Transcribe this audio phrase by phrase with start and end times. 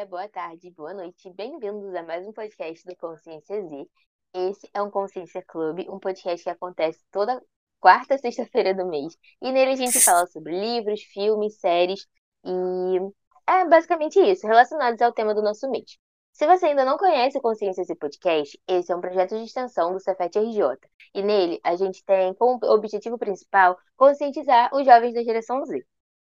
[0.00, 1.30] dia, boa tarde, boa noite.
[1.30, 3.86] Bem-vindos a mais um podcast do Consciência Z.
[4.32, 7.42] Esse é um Consciência Clube, um podcast que acontece toda
[7.78, 9.14] quarta sexta-feira do mês.
[9.42, 12.06] E nele a gente fala sobre livros, filmes, séries
[12.44, 12.98] e
[13.46, 15.98] é basicamente isso, relacionados ao tema do nosso mês.
[16.32, 19.92] Se você ainda não conhece o Consciência Z Podcast, esse é um projeto de extensão
[19.92, 20.78] do Cefet RJ.
[21.14, 25.84] E nele a gente tem como objetivo principal conscientizar os jovens da geração Z.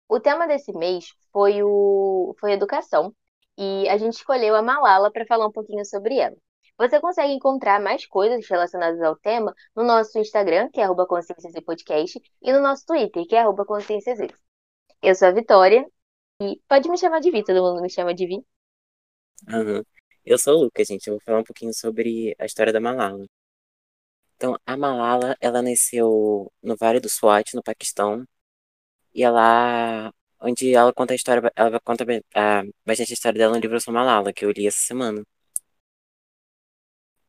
[0.10, 3.16] O tema desse mês foi, o, foi educação
[3.58, 6.36] e a gente escolheu a Malala para falar um pouquinho sobre ela.
[6.78, 12.20] Você consegue encontrar mais coisas relacionadas ao tema no nosso Instagram, que é arroba Podcast,
[12.42, 13.66] e no nosso Twitter, que é arroba
[15.02, 15.86] Eu sou a Vitória
[16.42, 18.46] e pode me chamar de Vi, todo mundo me chama de Vi.
[19.48, 19.84] Uhum.
[20.26, 21.08] Eu sou o Lucas, gente.
[21.08, 23.26] Eu vou falar um pouquinho sobre a história da Malala.
[24.36, 28.26] Então, a Malala, ela nasceu no Vale do Swat, no Paquistão,
[29.14, 33.62] e ela, onde ela conta a história, ela conta a, bastante a história dela no
[33.62, 35.24] livro Sou Malala, que eu li essa semana.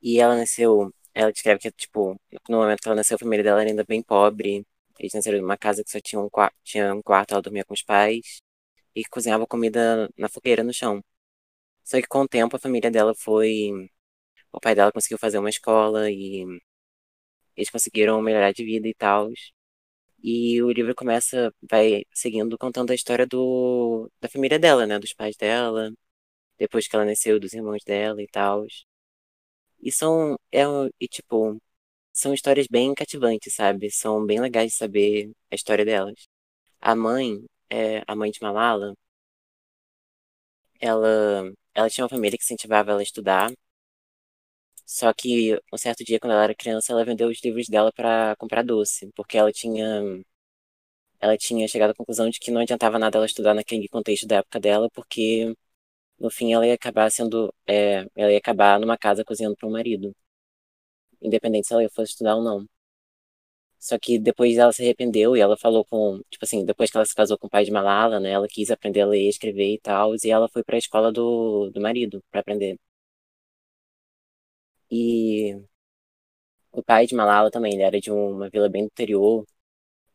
[0.03, 3.61] E ela nasceu, ela descreve que, tipo, no momento que ela nasceu, a família dela
[3.61, 4.67] era ainda bem pobre.
[4.99, 6.29] Eles nasceram numa casa que só tinha um,
[6.65, 8.43] tinha um quarto, ela dormia com os pais
[8.95, 11.03] e cozinhava comida na fogueira no chão.
[11.85, 13.71] Só que com o tempo a família dela foi.
[14.53, 16.45] O pai dela conseguiu fazer uma escola e
[17.57, 19.31] eles conseguiram melhorar de vida e tal.
[20.23, 24.99] E o livro começa, vai seguindo, contando a história do, da família dela, né?
[24.99, 25.93] Dos pais dela,
[26.59, 28.67] depois que ela nasceu, dos irmãos dela e tal.
[29.81, 30.63] E são, é,
[31.01, 31.61] e tipo,
[32.13, 33.91] são histórias bem cativantes, sabe?
[33.91, 36.29] São bem legais de saber a história delas.
[36.81, 38.95] A mãe, é, a mãe de Malala,
[40.81, 43.51] ela, ela tinha uma família que incentivava ela a estudar.
[44.87, 48.37] Só que um certo dia, quando ela era criança, ela vendeu os livros dela para
[48.37, 50.03] comprar doce, porque ela tinha
[51.21, 54.37] ela tinha chegado à conclusão de que não adiantava nada ela estudar naquele contexto da
[54.37, 55.55] época dela, porque
[56.21, 59.73] no fim ela ia acabar sendo é, ela ia acabar numa casa cozinhando para o
[59.73, 60.15] marido,
[61.23, 62.67] independente se ela fosse estudar ou não.
[63.79, 67.05] Só que depois ela se arrependeu e ela falou com, tipo assim, depois que ela
[67.05, 69.79] se casou com o pai de Malala, né, ela quis aprender a ler, escrever e
[69.81, 72.79] tal, e ela foi para a escola do, do marido para aprender.
[74.93, 75.65] E
[76.71, 79.45] o pai de Malala também, ele era de uma vila bem interior.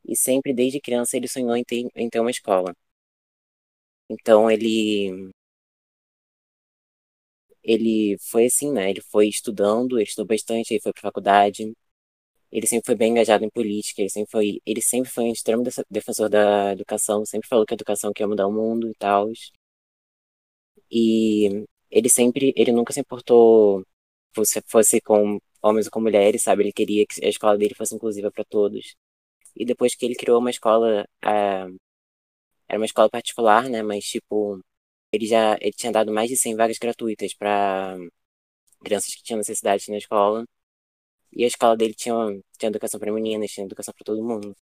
[0.06, 2.74] E sempre, desde criança, ele sonhou em ter, em ter uma escola.
[4.10, 5.32] Então, ele.
[7.64, 8.90] Ele foi assim, né?
[8.90, 11.74] Ele foi estudando, ele estudou bastante, ele foi pra faculdade.
[12.52, 15.64] Ele sempre foi bem engajado em política, ele sempre foi, ele sempre foi um extremo
[15.90, 19.30] defensor da educação, sempre falou que a educação quer mudar o mundo e tal.
[20.92, 23.84] E ele sempre, ele nunca se importou
[24.38, 26.64] fosse, fosse com homens ou com mulheres, sabe?
[26.64, 28.96] Ele queria que a escola dele fosse inclusiva para todos.
[29.56, 31.78] E depois que ele criou uma escola, uh,
[32.68, 33.84] era uma escola particular, né?
[33.84, 34.62] Mas, tipo,
[35.12, 37.98] ele já ele tinha dado mais de 100 vagas gratuitas para
[38.84, 40.46] crianças que tinham necessidades na escola.
[41.34, 42.16] E a escola dele tinha,
[42.60, 44.56] tinha educação para meninas, tinha educação para todo mundo.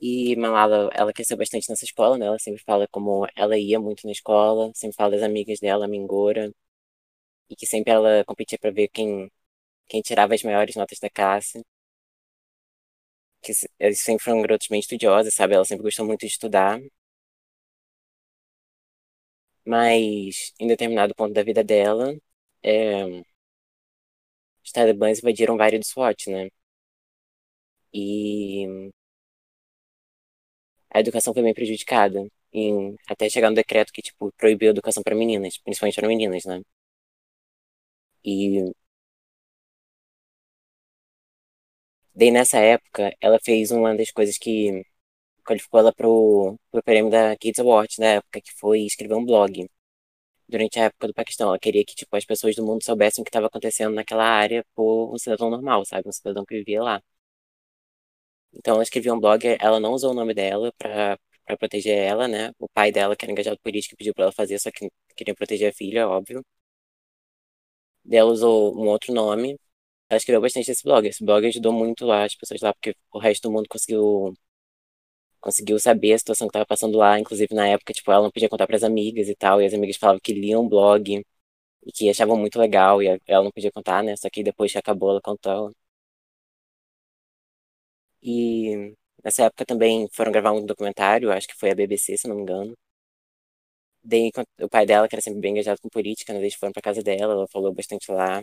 [0.00, 2.26] E Malala, ela cresceu bastante nessa escola, né?
[2.26, 5.88] Ela sempre fala como ela ia muito na escola, sempre fala das amigas dela, a
[5.88, 6.52] Mingora,
[7.50, 9.30] e que sempre ela competia para ver quem,
[9.88, 11.62] quem tirava as maiores notas da classe.
[13.42, 15.54] Que eles sempre foram garotos bem estudiosos, sabe?
[15.54, 16.80] Ela sempre gostou muito de estudar.
[19.66, 22.14] Mas, em determinado ponto da vida dela,
[22.62, 23.24] é,
[24.64, 26.48] os talibãs invadiram vários do SWAT, né?
[27.92, 28.66] E
[30.94, 32.26] a educação foi bem prejudicada.
[32.52, 36.44] Em, até chegar no decreto que, tipo, proibiu a educação para meninas, principalmente para meninas,
[36.46, 36.62] né?
[38.24, 38.74] E
[42.14, 44.84] daí nessa época, ela fez uma das coisas que
[45.46, 49.68] qualificou ela pro, pro prêmio da Kids Award na época, que foi escrever um blog.
[50.48, 53.24] Durante a época do Paquistão, ela queria que, tipo, as pessoas do mundo soubessem o
[53.24, 56.08] que estava acontecendo naquela área por um cidadão normal, sabe?
[56.08, 57.02] Um cidadão que vivia lá.
[58.56, 62.28] Então ela escrevia um blog, ela não usou o nome dela pra, pra proteger ela,
[62.28, 62.52] né?
[62.58, 65.70] O pai dela, que era engajado político, pediu pra ela fazer, só que queria proteger
[65.70, 66.44] a filha, óbvio.
[68.04, 69.58] Daí ela usou um outro nome.
[70.10, 71.06] Ela escreveu bastante esse blog.
[71.08, 74.34] Esse blog ajudou muito lá, as pessoas lá, porque o resto do mundo conseguiu
[75.40, 78.48] conseguiu saber a situação que estava passando lá, inclusive na época, tipo, ela não podia
[78.48, 81.24] contar para as amigas e tal, e as amigas falavam que liam o blog
[81.86, 84.16] e que achavam muito legal, e ela não podia contar, né?
[84.16, 85.72] Só que depois que acabou, ela contou.
[88.24, 88.92] E
[89.22, 92.42] nessa época também foram gravar um documentário, acho que foi a BBC, se não me
[92.42, 92.74] engano.
[94.10, 94.26] Daí
[94.66, 97.02] o pai dela, que era sempre bem engajado com política, né, eles foram pra casa
[97.02, 98.42] dela, ela falou bastante lá.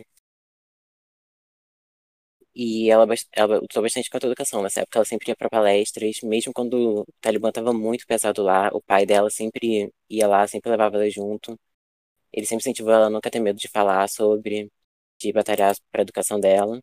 [2.54, 4.62] E ela, ela lutou bastante contra a educação.
[4.62, 8.68] Nessa época, ela sempre ia para palestras, mesmo quando o Talibã estava muito pesado lá,
[8.74, 11.58] o pai dela sempre ia lá, sempre levava ela junto.
[12.32, 14.70] Ele sempre incentivou ela a nunca ter medo de falar sobre,
[15.20, 16.80] de batalhar para a educação dela.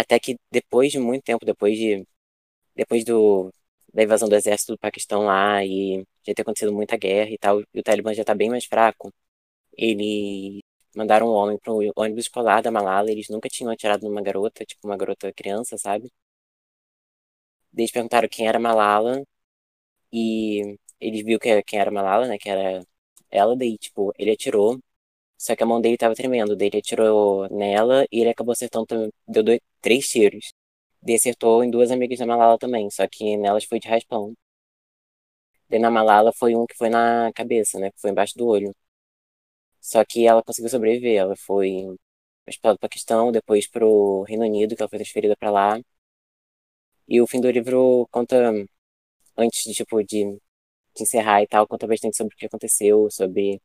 [0.00, 2.06] Até que depois de muito tempo, depois de
[2.76, 3.52] depois do
[3.94, 7.60] da invasão do exército do Paquistão lá e já ter acontecido muita guerra e tal,
[7.74, 9.12] e o Talibã já tá bem mais fraco,
[9.76, 10.60] ele
[10.96, 14.64] mandaram um homem para o ônibus escolar da Malala, eles nunca tinham atirado numa garota,
[14.66, 16.10] tipo uma garota criança, sabe?
[17.76, 19.22] Eles perguntaram quem era Malala
[20.12, 22.82] e eles viu que quem era Malala, né, que era
[23.30, 24.78] ela, daí, tipo, ele atirou,
[25.44, 28.86] só que a mão dele tava tremendo, ele atirou nela e ele acabou acertando,
[29.26, 30.52] deu dois, três tiros.
[31.02, 34.34] Daí acertou em duas amigas da Malala também, só que nelas foi de raspão.
[35.70, 38.74] Daí na Malala foi um que foi na cabeça, né, que foi embaixo do olho.
[39.80, 41.16] Só que ela conseguiu sobreviver.
[41.16, 41.86] Ela foi
[42.62, 45.80] para o Paquistão, depois para o Reino Unido, que ela foi transferida para lá.
[47.08, 48.36] E o fim do livro conta,
[49.36, 50.24] antes de, tipo, de,
[50.96, 53.60] de encerrar e tal, conta bastante sobre o que aconteceu, sobre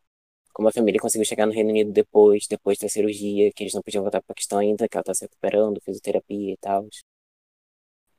[0.56, 3.82] como a família conseguiu chegar no Reino Unido depois, depois da cirurgia, que eles não
[3.82, 6.88] podiam voltar para o Paquistão ainda, que ela está se recuperando, fisioterapia e tal.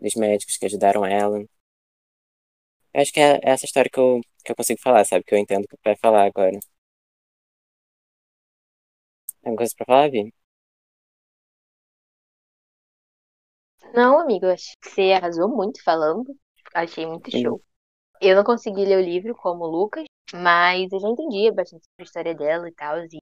[0.00, 1.38] Dos médicos que ajudaram ela.
[2.92, 5.24] Eu acho que é essa história que eu, que eu consigo falar, sabe?
[5.24, 6.58] Que eu entendo que vai falar agora.
[9.42, 10.30] Tem coisa pra falar, Vi?
[13.94, 16.36] Não, amigo, acho que você arrasou muito falando.
[16.74, 17.42] Achei muito Sim.
[17.42, 17.62] show.
[18.20, 22.00] Eu não consegui ler o livro como o Lucas, mas eu já entendi bastante sobre
[22.00, 23.18] a história dela e tal, e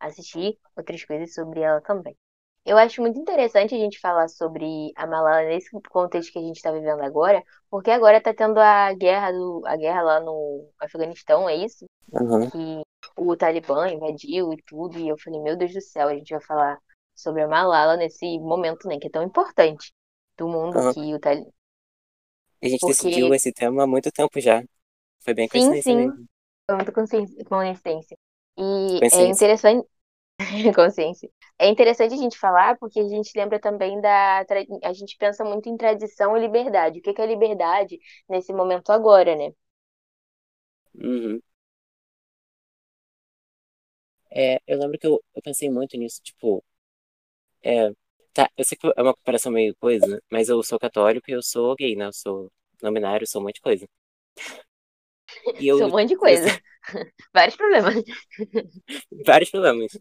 [0.00, 2.16] assisti outras coisas sobre ela também.
[2.64, 6.56] Eu acho muito interessante a gente falar sobre a Malala nesse contexto que a gente
[6.56, 11.48] está vivendo agora, porque agora tá tendo a guerra do, a guerra lá no Afeganistão,
[11.48, 11.86] é isso?
[12.12, 12.50] Uhum.
[12.50, 12.82] Que
[13.16, 16.40] o Talibã invadiu e tudo, e eu falei, meu Deus do céu, a gente vai
[16.40, 16.78] falar
[17.14, 19.92] sobre a Malala nesse momento, né, que é tão importante
[20.36, 20.92] do mundo Uhum.
[20.92, 21.48] que o Talibã.
[22.62, 24.62] A gente Porque- decidiu esse tema há muito tempo já.
[25.20, 25.96] Foi bem Sim, coincidência sim.
[25.96, 26.26] mesmo.
[26.70, 28.16] Muita consciência-.
[28.58, 29.28] E é Coincidência.
[29.28, 29.86] interessante.
[30.76, 31.30] Consciência.
[31.58, 34.44] É interessante a gente falar porque a gente lembra também da.
[34.84, 37.00] A gente pensa muito em tradição e liberdade.
[37.00, 37.98] O que é liberdade
[38.28, 39.52] nesse momento agora, né?
[40.94, 41.40] Uhum.
[44.30, 46.64] É, eu lembro que eu, eu pensei muito nisso, tipo,
[47.62, 47.90] é,
[48.32, 51.42] tá, eu sei que é uma comparação meio coisa, mas eu sou católico e eu
[51.42, 52.06] sou gay, né?
[52.06, 52.52] Eu sou
[52.82, 53.88] não binário, sou um monte de coisa.
[55.58, 56.42] E eu, Sou um monte de eu coisa.
[56.42, 56.60] sei-
[57.34, 57.94] Vários problemas.
[59.26, 59.92] vários problemas.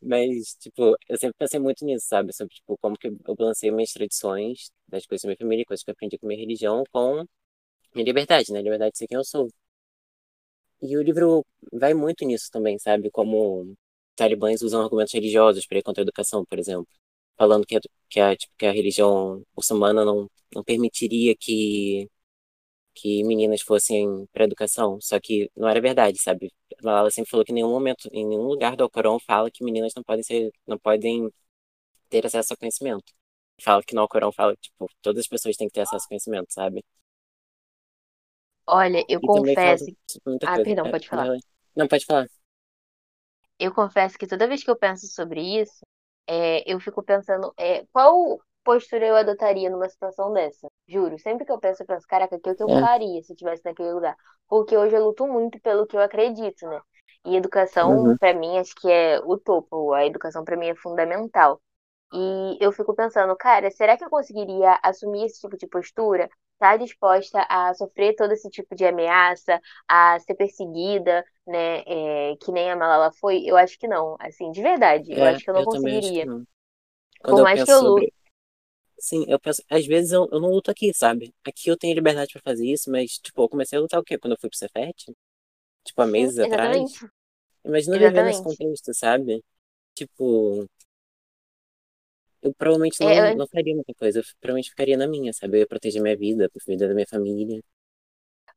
[0.00, 2.32] Mas, tipo, eu sempre pensei muito nisso, sabe?
[2.34, 5.90] Sobre, tipo, como que eu balancei minhas tradições, das coisas da minha família, coisas que
[5.90, 7.24] eu aprendi com a minha religião, com
[7.94, 8.62] minha liberdade, né?
[8.62, 9.48] Liberdade de ser quem eu sou.
[10.82, 13.10] E o livro vai muito nisso também, sabe?
[13.10, 13.74] Como
[14.16, 16.88] talibãs usam argumentos religiosos para ir contra a educação, por exemplo.
[17.38, 17.80] Falando que, a-
[18.10, 22.08] que, a, tipo, que a religião muçulmana não, não permitiria que,
[22.94, 24.98] que meninas fossem para educação.
[25.00, 26.52] Só que não era verdade, sabe?
[26.80, 29.64] A Malala sempre falou que em nenhum momento, em nenhum lugar do Alcorão fala que
[29.64, 31.30] meninas não podem ser, não podem
[32.10, 33.12] ter acesso ao conhecimento.
[33.62, 36.52] Fala que no Alcorão fala, tipo, todas as pessoas têm que ter acesso ao conhecimento,
[36.52, 36.84] sabe?
[38.66, 39.92] Olha, eu E confesso.
[40.44, 40.60] Ah, coisa.
[40.60, 41.28] perdão, É, pode falar.
[41.76, 42.26] Não, pode falar.
[43.58, 45.84] Eu confesso que toda vez que eu penso sobre isso,
[46.26, 50.68] é, eu fico pensando, é, qual postura eu adotaria numa situação dessa?
[50.88, 52.78] Juro, sempre que eu penso, eu penso, caraca, o que eu É.
[52.78, 54.16] faria se eu estivesse naquele lugar?
[54.48, 56.80] Porque hoje eu luto muito pelo que eu acredito, né?
[57.24, 58.18] E educação, Uhum.
[58.18, 59.92] pra mim, acho que é o topo.
[59.92, 61.60] A educação, pra mim, é fundamental.
[62.14, 66.28] E eu fico pensando, cara, será que eu conseguiria assumir esse tipo de postura?
[66.54, 71.80] Estar disposta a sofrer todo esse tipo de ameaça, a ser perseguida, né?
[71.86, 73.42] é, que nem a Malala foi?
[73.46, 74.16] Eu acho que não.
[74.20, 76.30] Assim, de verdade, eu É, acho que eu não eu conseguiria.
[77.22, 78.12] Por Quando eu mais que eu lute.
[79.02, 79.62] Sim, eu penso.
[79.70, 81.34] Às vezes eu, eu não luto aqui, sabe?
[81.46, 84.16] Aqui eu tenho liberdade pra fazer isso, mas, tipo, eu comecei a lutar o quê?
[84.18, 85.12] Quando eu fui pro Cefet?
[85.84, 86.84] Tipo, há Sim, meses atrás?
[86.84, 87.06] exatamente.
[87.64, 89.44] Imagina viver nesse contexto, sabe?
[89.94, 90.66] Tipo,
[92.42, 94.20] eu provavelmente É, não, eu- não faria muita coisa.
[94.20, 95.56] Eu provavelmente ficaria na minha, sabe?
[95.56, 97.60] Eu ia proteger minha vida, a vida da minha família.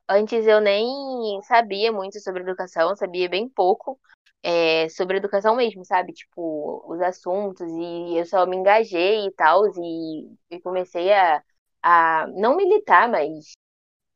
[0.08, 3.98] Antes eu nem sabia muito sobre educação, sabia bem pouco
[4.46, 6.12] é, sobre educação mesmo, sabe?
[6.12, 11.42] Tipo, os assuntos, e eu só me engajei e tal, e, e comecei a,
[11.82, 13.54] a não militar, mas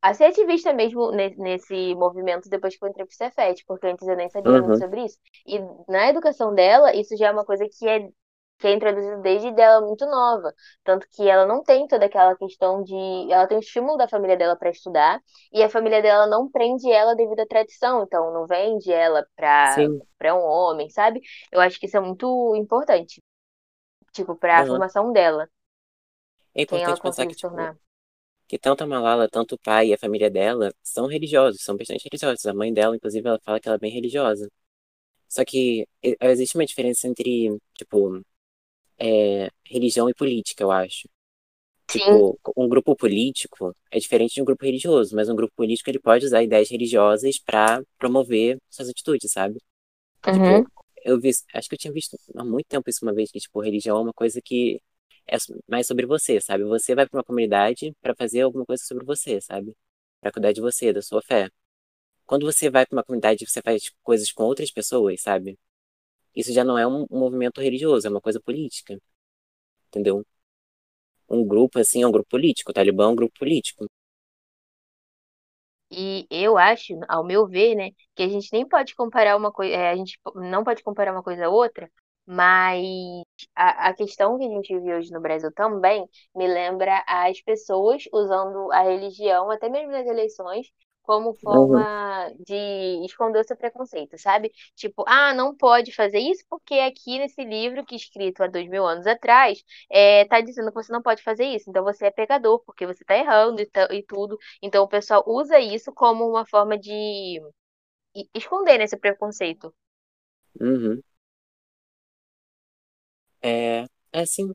[0.02, 4.06] a ser ativista mesmo ne- nesse movimento depois que eu entrei pro Cefet, porque antes
[4.08, 4.80] eu nem sabia muito Uhum.
[4.80, 5.18] sobre isso.
[5.46, 5.58] E
[5.88, 8.08] na educação dela, isso já é uma coisa que é,
[8.60, 10.54] que é introduzido desde dela muito nova.
[10.84, 12.94] Tanto que ela não tem toda aquela questão de.
[13.32, 15.20] Ela tem o estímulo da família dela para estudar,
[15.52, 19.90] e a família dela não prende ela devido à tradição, então não vende ela para
[20.18, 21.20] para um homem, sabe?
[21.50, 23.22] Eu acho que isso é muito importante.
[24.12, 24.66] tipo, pra Aham.
[24.66, 25.48] formação dela.
[26.54, 27.76] É importante pensar que, tipo,
[28.48, 32.04] que tanto a Malala, tanto o pai e a família dela são religiosos, são bastante
[32.10, 32.46] religiosos.
[32.46, 34.50] A mãe dela, inclusive, ela fala que ela é bem religiosa.
[35.28, 35.86] Só que
[36.22, 38.22] existe uma diferença entre, tipo,
[39.00, 41.08] é, religião e política, eu acho.
[41.88, 42.24] Sim.
[42.26, 45.98] Tipo, um grupo político é diferente de um grupo religioso, mas um grupo político ele
[46.00, 49.58] pode usar ideias religiosas pra promover suas atitudes, sabe?
[50.30, 50.66] Tipo, Uhum.
[51.04, 53.60] eu vi, acho que eu tinha visto há muito tempo isso uma vez, que, tipo,
[53.60, 54.80] religião é uma coisa que
[55.28, 55.36] é
[55.68, 56.64] mais sobre você, sabe?
[56.64, 59.74] Você vai pra uma comunidade pra fazer alguma coisa sobre você, sabe?
[60.20, 61.50] Pra cuidar de você, da sua fé.
[62.26, 65.58] Quando você vai pra uma comunidade, você faz coisas com outras pessoas, sabe?
[66.34, 68.98] Isso já não é um, movimento religioso, é uma coisa política,
[69.88, 70.24] entendeu?
[71.30, 72.70] Um grupo, assim, é um grupo político.
[72.70, 73.86] O Talibã é um grupo político.
[75.90, 79.76] E eu acho, ao meu ver, né, que a gente nem pode comparar uma coisa,
[79.90, 81.90] a gente não pode comparar uma coisa a outra,
[82.26, 82.80] mas
[83.56, 88.04] a, a questão que a gente vive hoje no Brasil também me lembra as pessoas
[88.12, 90.68] usando a religião, até mesmo nas eleições,
[91.10, 94.52] como Uhum, forma de esconder o seu preconceito, sabe?
[94.76, 98.68] Tipo, ah, não pode fazer isso porque aqui nesse livro que é escrito há dois
[98.68, 102.10] mil anos atrás, é, tá dizendo que você não pode fazer isso, então você é
[102.10, 104.38] pecador, porque você tá errando e, e tudo.
[104.62, 107.40] Então o pessoal usa isso como uma forma de
[108.34, 109.74] esconder esse preconceito.
[110.60, 111.02] uhum.
[113.42, 114.52] É, é assim,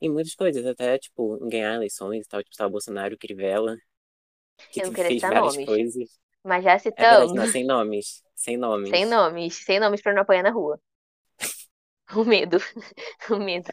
[0.00, 3.76] em muitas coisas, até, tipo, ganhar eleições e tal, tipo, tá o Bolsonaro, Crivella,
[4.70, 6.18] que Eu não queria citar nomes, coisas.
[6.44, 9.06] mas já É verdade, citando, não, sem nomes, sem sem nomes.
[9.06, 10.78] nomes, sem nomes pra não apanhar na rua.
[12.16, 12.58] O medo,
[13.30, 13.72] o medo.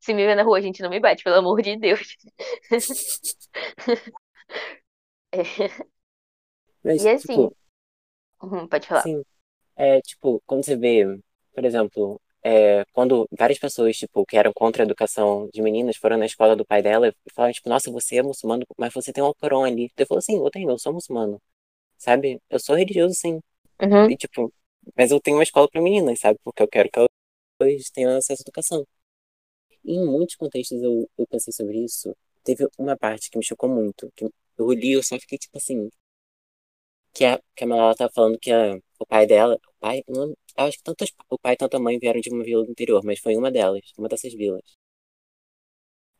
[0.00, 2.16] Se me vê na rua, a gente não me bate, pelo amor de Deus.
[5.32, 5.70] É,
[6.84, 7.54] Mas, E assim, tipo,
[8.42, 9.10] uhum, pode falar.
[9.10, 9.22] sim,
[9.76, 11.04] é, tipo, quando você vê,
[11.54, 16.16] por exemplo, é, quando várias pessoas, tipo, que eram contra a educação de meninas foram
[16.18, 19.22] na escola do pai dela e falaram, tipo, nossa, você é muçulmano, mas você tem
[19.22, 19.90] um Alcorão ali.
[19.96, 21.40] Ele falou, sim, eu tenho, eu sou muçulmano,
[21.98, 22.40] sabe?
[22.50, 23.40] Eu sou religioso, sim.
[23.82, 24.52] Uhum, E, tipo,
[24.96, 26.38] mas eu tenho uma escola para meninas, sabe?
[26.44, 26.98] Porque eu quero que
[27.60, 28.86] elas tenham acesso à educação.
[29.84, 32.16] E em muitos contextos eu, eu pensei sobre isso.
[32.42, 34.24] Teve uma parte que me chocou muito, que
[34.56, 35.90] eu li, eu só fiquei, tipo assim,
[37.14, 40.28] que a, que a Malala tava falando que a, o pai dela, o pai, não,
[40.58, 42.70] eu acho que tanto o pai e tanto a mãe vieram de uma vila do
[42.72, 44.62] interior, mas foi uma delas, uma dessas vilas.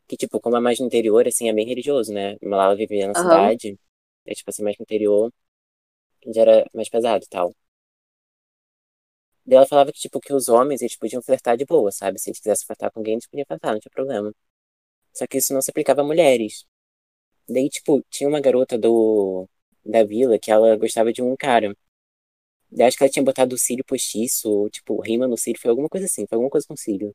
[0.09, 2.37] Que, tipo, como é mais no interior, assim, é bem religioso, né?
[2.43, 3.79] A Malala vivia na aham, cidade,
[4.27, 5.33] é, tipo assim, mais no interior,
[6.35, 7.55] já era mais pesado e tal.
[9.47, 12.19] Daí ela falava que, tipo, que os homens, eles podiam flertar de boa, sabe?
[12.19, 14.33] Se eles quisessem flertar com alguém, eles podiam flertar, não tinha problema.
[15.15, 16.67] Só que isso não se aplicava a mulheres.
[17.49, 19.49] Daí, tipo, tinha uma garota do
[19.85, 21.77] da vila que ela gostava de um cara.
[22.71, 25.71] Daí acho que ela tinha botado o cílio postiço, ou, tipo, rima no cílio, foi
[25.71, 27.15] alguma coisa assim, foi alguma coisa com cílio.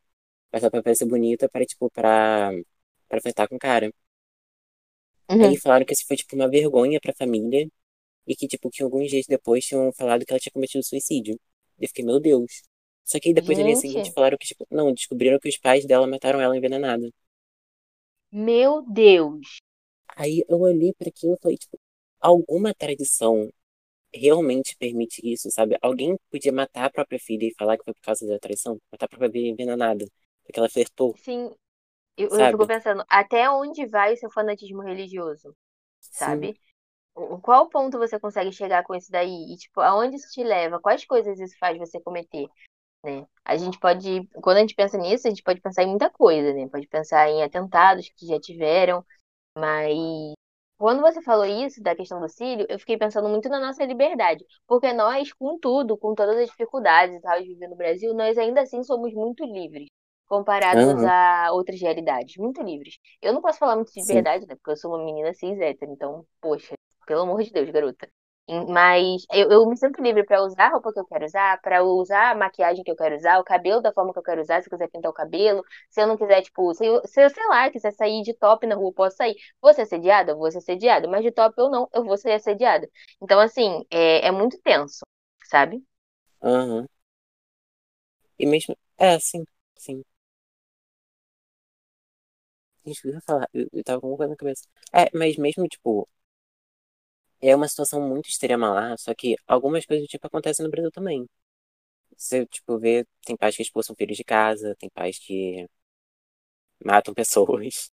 [0.51, 2.51] Mas ela pra parecer bonita para, tipo, pra,
[3.09, 3.91] pra flertar com o cara.
[5.37, 5.57] Aí uhum.
[5.57, 7.67] falaram que isso foi, tipo, uma vergonha pra família
[8.27, 11.39] e que, tipo, que alguns dias depois tinham falado que ela tinha cometido suicídio.
[11.79, 12.63] Eu fiquei, meu Deus.
[13.05, 15.57] Só que aí depois, no dia seguinte, Gente, falaram que, tipo, não, descobriram que os
[15.57, 17.09] pais dela mataram ela envenenada.
[18.31, 19.59] meu Deus.
[20.15, 21.79] Aí eu olhei para aquilo e falei, tipo,
[22.19, 23.51] alguma tradição
[24.15, 25.77] realmente permite isso, sabe?
[25.81, 28.79] Alguém podia matar a própria filha e falar que foi por causa da traição?
[28.91, 30.05] Matar a própria filha envenenada,
[30.45, 31.51] porque ela flertou, Sim,
[32.17, 35.55] eu, eu fico pensando, até onde vai o seu fanatismo religioso,
[35.99, 36.59] Sim, sabe?
[37.15, 39.53] O- Qual ponto você consegue chegar com isso daí?
[39.53, 40.79] E, tipo, aonde isso te leva?
[40.81, 42.47] Quais coisas isso faz você cometer,
[43.05, 43.27] né?
[43.45, 46.53] A gente pode, quando a gente pensa nisso, a gente pode pensar em muita coisa,
[46.53, 46.67] né?
[46.69, 49.05] Pode pensar em atentados que já tiveram,
[49.57, 49.95] mas
[50.77, 54.43] quando você falou isso da questão do cílio, eu fiquei pensando muito na nossa liberdade,
[54.67, 58.37] porque nós, com tudo, com todas as dificuldades e tal de viver no Brasil, nós
[58.37, 59.87] ainda assim somos muito livres.
[60.27, 62.97] Comparados aham, a outras realidades, muito livres.
[63.21, 64.55] Eu não posso falar muito de sim, liberdade, né?
[64.55, 66.73] Porque eu sou uma menina cis hétero, então, poxa,
[67.05, 68.09] pelo amor de Deus, garota.
[68.47, 71.83] Mas eu, eu me sinto livre pra usar a roupa que eu quero usar, pra
[71.83, 74.61] usar a maquiagem que eu quero usar, o cabelo da forma que eu quero usar,
[74.61, 75.63] se eu quiser pintar o cabelo.
[75.89, 78.67] Se eu não quiser, tipo, se eu, se eu, sei lá, quiser sair de top
[78.67, 79.35] na rua, posso sair.
[79.61, 80.35] Vou ser assediada?
[80.35, 81.07] Vou ser assediada.
[81.07, 82.87] Mas de top eu não, eu vou ser assediada.
[83.21, 84.99] Então, assim, é, é muito tenso,
[85.45, 85.83] sabe?
[86.41, 86.87] aham.
[88.39, 89.43] E mesmo, é, sim,
[89.77, 90.03] sim.
[92.85, 93.49] Gente, eu ia falar?
[93.53, 94.67] Eu, eu tava com alguma coisa na cabeça.
[94.93, 96.07] É, mas mesmo, tipo,
[97.41, 100.91] é uma situação muito extrema lá, só que algumas coisas do tipo acontecem no Brasil
[100.91, 101.27] também.
[102.17, 105.67] Você, tipo, vê, tem pais que expulsam filhos de casa, tem pais que
[106.85, 107.91] matam pessoas.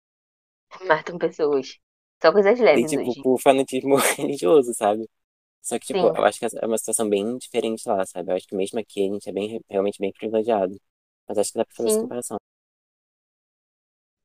[0.88, 1.78] Matam pessoas.
[2.22, 3.22] Só coisas Tem, leves tipo, hoje.
[3.22, 5.08] por fanatismo religioso, sabe?
[5.62, 6.16] Só que, tipo, Sim.
[6.16, 8.32] eu acho que é uma situação bem diferente lá, sabe?
[8.32, 10.80] Eu acho que mesmo aqui a gente é bem, realmente bem privilegiado.
[11.28, 12.38] Mas acho que dá pra fazer essa Sim, comparação.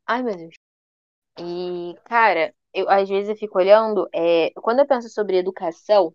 [0.06, 0.56] Ai, meu Deus.
[1.40, 6.14] E, cara, eu às vezes eu fico olhando, é, quando eu penso sobre educação,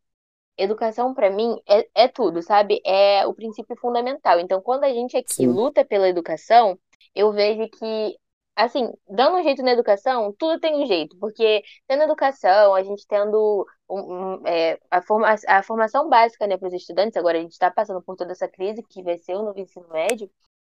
[0.57, 2.81] educação pra mim é, é tudo, sabe?
[2.85, 4.41] É o princípio fundamental.
[4.41, 5.49] Então, quando a gente aqui Sim.
[5.49, 6.79] luta pela educação,
[7.15, 8.19] eu vejo que,
[8.57, 13.07] assim, dando um jeito na educação, tudo tem um jeito, porque tendo educação, a gente
[13.07, 17.41] tendo um- um, é, a, forma, a formação básica, né, para os estudantes, agora a
[17.41, 20.31] gente está passando por toda essa crise que vai ser o novo ensino médio.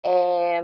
[0.03, 0.63] é,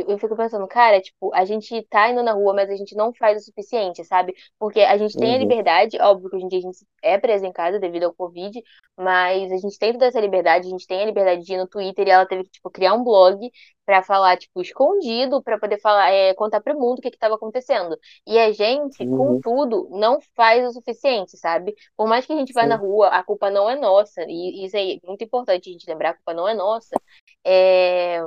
[0.00, 2.94] eu, eu fico pensando, cara, tipo, a gente tá indo na rua, mas a gente
[2.96, 4.34] não faz o suficiente, sabe?
[4.58, 5.38] Porque a gente tem a Uhum.
[5.38, 8.62] liberdade, óbvio que hoje em dia a gente é preso em casa devido ao Covid,
[8.96, 11.68] mas a gente tem toda essa liberdade, a gente tem a liberdade de ir no
[11.68, 13.50] Twitter e ela teve que, tipo, criar um blog
[13.84, 17.34] pra falar, tipo, escondido, pra poder falar, é, contar pro mundo o que que tava
[17.34, 17.96] acontecendo.
[18.26, 19.08] E a gente, Uhum.
[19.08, 21.74] contudo, não faz o suficiente, sabe?
[21.96, 22.76] Por mais que a gente vá na Sim.
[22.76, 26.10] rua, a culpa não é nossa, e isso aí é muito importante a gente lembrar,
[26.10, 27.00] a culpa não é nossa.
[27.44, 28.20] É,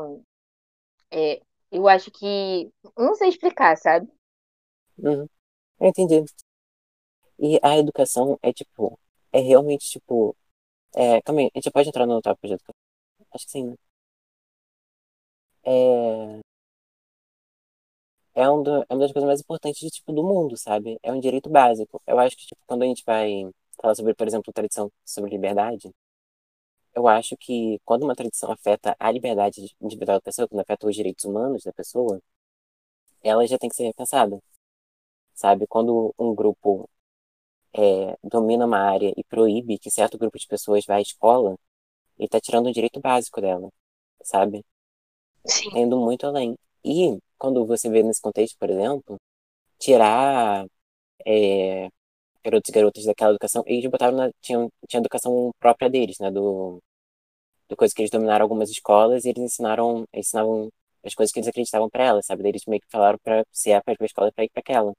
[1.11, 1.41] é,
[1.71, 2.71] eu acho que.
[2.97, 4.07] Não sei explicar, sabe?
[4.97, 5.27] Uhum.
[5.79, 6.25] Eu entendi.
[7.39, 8.99] E a educação é tipo,
[9.31, 10.35] é realmente tipo,
[10.95, 12.75] é, calma aí, a gente pode entrar no tópico de educação?
[13.33, 13.75] Acho que sim, né?
[15.63, 16.39] É,
[18.35, 20.99] é, um do, é uma das coisas mais importantes de, tipo, do mundo, sabe?
[21.03, 22.01] É um direito básico.
[22.05, 23.49] Eu acho que, tipo, quando a gente vai
[23.81, 25.91] falar sobre, por exemplo, tradição sobre liberdade,
[26.95, 30.95] eu acho que quando uma tradição afeta a liberdade individual da pessoa, quando afeta os
[30.95, 32.21] direitos humanos da pessoa,
[33.23, 34.39] ela já tem que ser repensada,
[35.35, 35.67] sabe?
[35.67, 36.89] Quando um grupo
[37.73, 41.57] é, domina uma área e proíbe que certo grupo de pessoas vá à escola,
[42.19, 43.69] ele tá tirando o direito básico dela,
[44.23, 44.65] sabe?
[45.45, 45.69] Sim.
[45.71, 46.57] Tá indo muito além.
[46.83, 49.19] E quando você vê nesse contexto, por exemplo,
[49.79, 50.65] tirar
[51.25, 51.89] é,
[52.45, 56.31] garotos e garotas daquela educação, eles botaram na, tinham, tinha educação própria deles, né?
[56.31, 56.81] Do,
[57.69, 60.69] do coisa que eles dominaram algumas escolas e eles ensinaram, ensinavam
[61.05, 62.43] as coisas que eles acreditavam pra elas, sabe?
[62.43, 64.61] Daí Eles meio que falaram pra se é ir pra escola, é pra ir pra
[64.61, 64.93] aquela.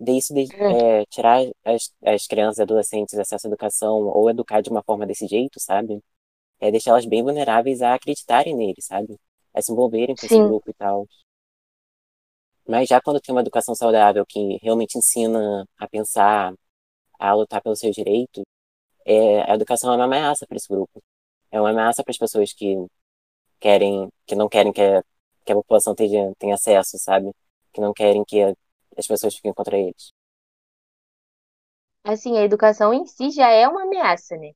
[0.00, 4.30] Daí isso de, Hum, é, tirar as, as crianças e adolescentes acesso à educação ou
[4.30, 6.00] educar de uma forma desse jeito, sabe?
[6.60, 9.16] É deixar elas bem vulneráveis a acreditarem nele, sabe?
[9.54, 11.06] A se envolverem com esse Sim, grupo e tal.
[12.68, 16.52] Mas já quando tem uma educação saudável que realmente ensina a pensar,
[17.18, 18.44] a lutar pelos seus direitos,
[19.06, 21.02] é, a educação é uma ameaça para esse grupo.
[21.52, 22.76] É uma ameaça para as pessoas que
[23.60, 25.02] querem, que não querem que a,
[25.44, 27.32] que a população tenha, tenha acesso, sabe?
[27.72, 28.54] Que não querem que a-
[28.98, 30.12] as pessoas fiquem contra eles.
[32.04, 34.50] assim, a educação em si já é uma ameaça, né?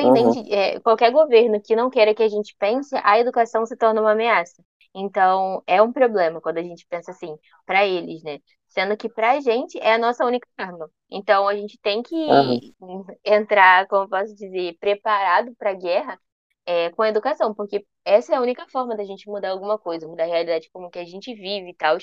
[0.00, 3.76] Uhum, Independente, é, qualquer governo que não queira que a gente pense, a educação se
[3.76, 4.62] torna uma ameaça.
[4.94, 8.38] Então, é um problema quando a gente pensa assim, para eles, né?
[8.66, 10.90] Sendo que para a gente é a nossa única arma.
[11.10, 16.18] Então, a gente tem uhum, que hum, entrar, como posso dizer, preparado para a guerra,
[16.66, 20.06] é, com a educação, porque essa é a única forma da gente mudar alguma coisa,
[20.06, 21.96] mudar a realidade como que a gente vive e tal.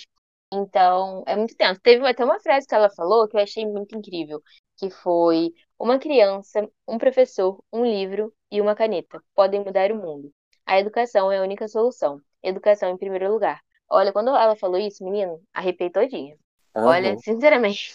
[0.54, 1.80] Então, é muito tenso.
[1.82, 4.41] Teve até uma frase que ela falou que eu achei muito incrível,
[4.78, 10.32] que foi: uma criança, um professor, um livro e uma caneta podem mudar o mundo.
[10.65, 12.21] A educação é a única solução.
[12.43, 13.62] Educação em primeiro lugar.
[13.89, 16.38] Olha, quando ela falou isso, menino, arrepiei todinha.
[16.82, 17.19] Olha, uhum.
[17.19, 17.93] sinceramente,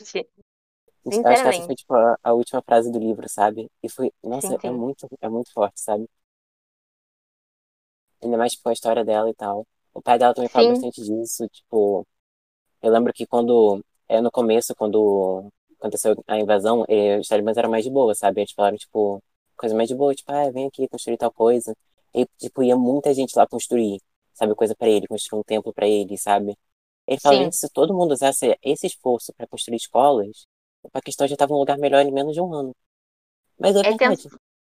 [1.22, 3.70] Eu acho que essa foi, sinceramente, tipo, a, a última frase do livro, sabe?
[3.83, 4.70] E foi, sim, nossa, é sim.
[4.70, 6.09] muito, é muito forte, sabe?
[8.22, 9.66] Ainda mais, tipo, a história dela e tal.
[9.94, 12.06] O pai dela também fala Sim, bastante disso, tipo,
[12.83, 17.70] eu lembro que quando, é no começo, quando aconteceu a invasão, eh, os talibãs eram
[17.70, 18.42] mais de boa, sabe?
[18.42, 19.22] Eles falaram, tipo,
[19.56, 21.74] coisa mais de boa, tipo, ah, vem aqui construir tal coisa.
[22.14, 24.00] E, tipo, ia muita gente lá construir,
[24.34, 26.56] sabe, coisa pra ele, construir um templo pra ele, sabe?
[27.06, 30.46] Ele fala, gente, se todo mundo usasse esse esforço pra construir escolas,
[30.82, 32.74] o Paquistão já tava num lugar melhor em menos de um ano.
[33.58, 34.28] Mas é É verdade.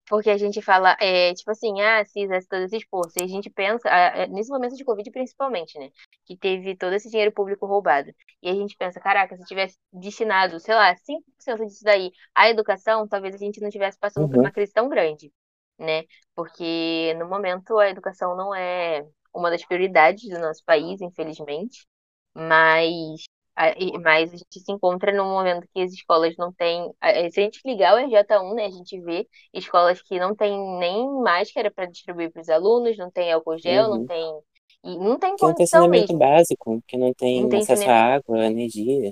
[0.07, 3.17] Porque a gente fala, é, tipo assim, ah, se fizesse todo esse esforço.
[3.19, 5.89] E a gente pensa, ah, nesse momento de Covid principalmente, né?
[6.25, 8.11] Que teve todo esse dinheiro público roubado.
[8.41, 13.07] E a gente pensa, caraca, se tivesse destinado, sei lá, 5% disso daí à educação,
[13.07, 15.31] talvez a gente não estivesse passando por Uhum, uma crise tão grande,
[15.79, 16.03] né?
[16.35, 21.87] Porque no momento a educação não é uma das prioridades do nosso país, infelizmente.
[22.33, 23.23] Mas
[23.55, 26.91] a, mas a gente se encontra num momento que as escolas não têm.
[27.01, 30.35] a- a- Se a gente ligar o RJ1, né, a gente vê escolas que não
[30.35, 34.05] tem nem máscara para distribuir para os alunos, não tem álcool gel, não uhum.
[34.05, 34.39] tem.
[34.83, 36.17] E não tem Que não tem condição saneamento mesmo.
[36.17, 39.11] básico, que não Não tem tem acesso à água, à energia.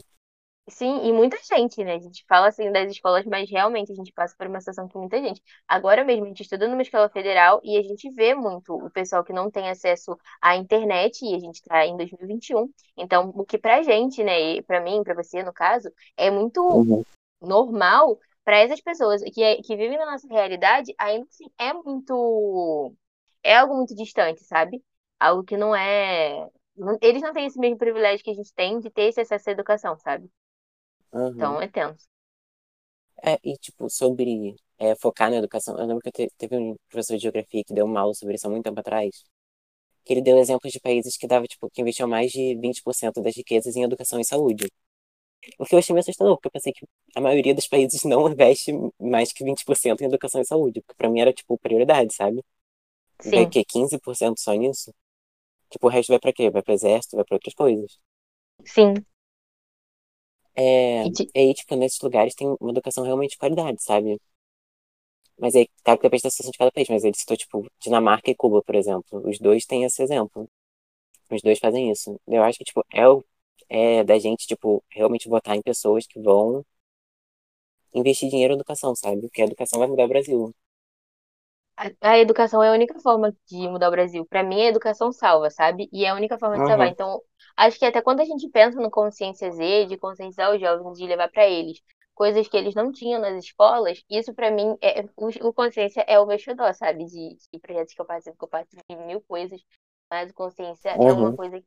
[0.70, 1.96] Sim, e muita gente, né?
[1.96, 4.98] A gente fala assim das escolas, mas realmente a gente passa por uma situação que
[4.98, 5.42] muita gente.
[5.68, 9.26] Agora mesmo, a gente estuda numa escola federal e a gente vê muito o pessoal
[9.26, 12.70] que não tem acesso à internet, e a gente está em 2021.
[12.96, 16.62] Então, o que pra gente, né, e pra mim, pra você, no caso, é muito
[16.70, 17.04] Uhum,
[17.42, 22.96] normal, para essas pessoas que, é- que vivem na nossa realidade, ainda assim é muito.
[23.44, 24.84] É algo muito distante, sabe?
[25.20, 26.48] Algo que não é.
[27.02, 29.54] eles não têm esse mesmo privilégio que a gente tem de ter esse acesso à
[29.54, 30.30] educação, sabe?
[31.14, 31.58] Uhum.
[31.58, 32.08] Então é tenso.
[33.26, 37.16] É, e tipo, sobre é, focar na educação, eu lembro que te, teve um professor
[37.16, 39.24] de geografia que deu uma aula sobre isso há muito tempo atrás,
[40.06, 43.36] que ele deu exemplos de países que dava, tipo, que investiam mais de 20% das
[43.38, 44.70] riquezas em educação e saúde.
[45.60, 48.30] O que eu achei meio assustador, porque eu pensei que a maioria dos países não
[48.32, 52.44] investe mais que 20% em educação e saúde, porque pra mim era, tipo, prioridade, sabe?
[53.26, 54.94] Vai Sim, que 15% só nisso?
[55.72, 56.50] Tipo, o resto vai pra quê?
[56.52, 58.00] Vai pro exército, vai pra outras coisas.
[58.66, 59.06] sim.
[60.56, 64.20] É, E e aí, tipo, nesses lugares tem uma educação realmente de qualidade, sabe?
[65.40, 68.30] Mas aí, claro que depende da situação de cada país, mas ele citou, tipo, Dinamarca
[68.32, 69.28] e Cuba, por exemplo.
[69.30, 70.50] Os dois têm esse exemplo.
[71.32, 72.20] Os dois fazem isso.
[72.28, 73.24] Eu acho que, tipo, é, o,
[73.70, 76.66] é da gente, tipo, realmente votar em pessoas que vão
[77.94, 79.22] investir dinheiro em educação, sabe?
[79.22, 80.54] Porque a educação vai mudar o Brasil.
[81.78, 84.26] a, a educação é a única forma de mudar o Brasil.
[84.26, 85.90] Pra mim, a educação salva, sabe?
[85.92, 86.88] E é a única forma de salvar.
[86.88, 87.22] Uhum, Então,
[87.58, 91.06] acho que até quando a gente pensa no Consciência Z, de conscientizar os jovens, de
[91.08, 91.82] levar pra eles
[92.16, 96.20] coisas que eles não tinham nas escolas, isso pra mim é o, o Consciência é
[96.20, 97.06] o meu xodó, sabe?
[97.06, 99.62] De, de projetos que eu participo, que eu participo de mil coisas,
[100.12, 101.62] mas o Consciência é uma uhum, coisa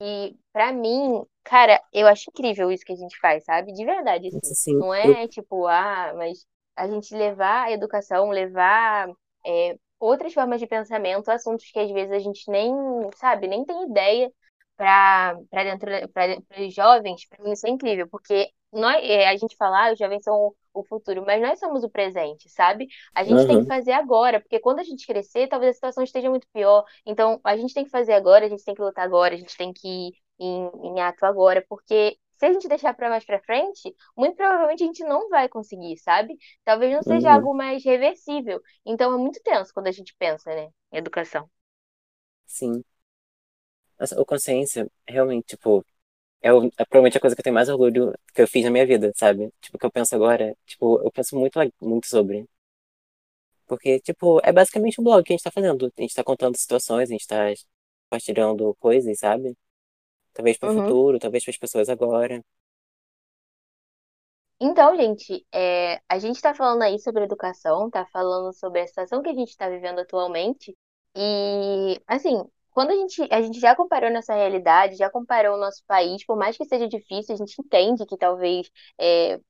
[0.00, 3.72] E pra mim, cara, eu acho incrível isso que a gente faz, sabe?
[3.72, 4.54] De verdade, isso assim.
[4.54, 4.78] sim.
[4.78, 9.08] Não Eu, é tipo, ah, mas a gente levar a educação, levar
[9.46, 12.72] é, outras formas de pensamento, assuntos que às vezes a gente nem,
[13.16, 14.30] sabe, nem tem ideia
[14.76, 19.36] para para dentro para os jovens, pra mim isso é incrível, porque nós, é, a
[19.36, 22.88] gente fala, ah, os jovens são o futuro, mas nós somos o presente, sabe?
[23.14, 26.02] A gente tem que uhum, fazer agora, porque quando a gente crescer, talvez a situação
[26.02, 26.84] esteja muito pior.
[27.06, 29.56] Então, a gente tem que fazer agora, a gente tem que lutar agora, a gente
[29.56, 33.40] tem que ir em, em ato agora, porque se a gente deixar para mais para
[33.42, 36.36] frente, muito provavelmente a gente não vai conseguir, sabe?
[36.64, 38.60] Talvez não seja uhum, algo mais reversível.
[38.84, 41.48] Então, é muito tenso quando a gente pensa, né, em educação.
[42.46, 42.84] sim.
[43.98, 45.84] Nossa, o consciência, realmente, tipo,
[46.42, 48.70] é, o- é provavelmente a coisa que eu tenho mais orgulho que eu fiz na
[48.72, 49.52] minha vida, sabe?
[49.60, 52.48] Tipo, que eu penso agora, tipo, eu penso muito, muito sobre.
[53.66, 55.92] Porque, tipo, é basicamente um blog que a gente tá fazendo.
[55.98, 57.36] A gente tá contando situações, a gente tá
[58.08, 59.56] compartilhando coisas, sabe?
[60.34, 60.70] Talvez pro Uhum.
[60.70, 62.42] futuro, talvez para as pessoas agora.
[64.60, 69.22] Então, gente, é, a gente está falando aí sobre educação, tá falando sobre a situação
[69.22, 70.76] que a gente está vivendo atualmente.
[71.16, 72.42] E, assim,
[72.74, 76.36] quando a gente, a gente já comparou nossa realidade, já comparou o nosso país, por
[76.36, 79.40] mais que seja difícil, a gente entende que talvez é,